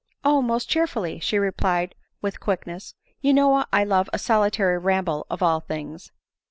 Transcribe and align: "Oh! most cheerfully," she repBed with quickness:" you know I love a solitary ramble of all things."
"Oh! 0.25 0.41
most 0.41 0.67
cheerfully," 0.67 1.19
she 1.19 1.35
repBed 1.37 1.91
with 2.23 2.39
quickness:" 2.39 2.95
you 3.21 3.35
know 3.35 3.63
I 3.71 3.83
love 3.83 4.09
a 4.11 4.17
solitary 4.17 4.79
ramble 4.79 5.27
of 5.29 5.43
all 5.43 5.59
things." 5.59 6.11